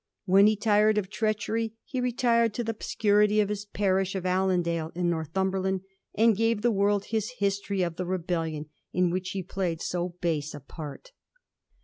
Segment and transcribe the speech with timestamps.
[0.25, 4.91] When he tired of treachery he retired to the obscurity of his parish of Allendale,
[4.95, 5.81] in Northumber land,
[6.15, 10.15] and gave the world his history of the rebellion in which he had played so
[10.19, 11.11] base a part.